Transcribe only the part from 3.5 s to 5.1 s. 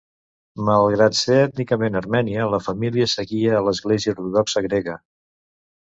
a l'Església Ortodoxa Grega.